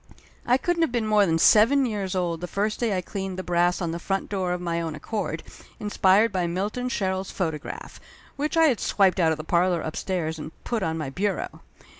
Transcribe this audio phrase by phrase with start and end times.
[0.47, 3.43] I couldn't have been more than seven years old the first day I cleaned the
[3.43, 5.43] brass on the front door of my own accord,
[5.79, 7.99] inspired by Milton Sherrill's photograph,
[8.35, 11.61] which I had swiped out of the parlor upstairs and put on my bureau.